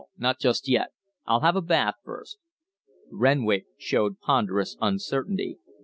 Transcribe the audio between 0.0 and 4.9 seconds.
Not just yet. I'll have a bath first." Renwick showed ponderous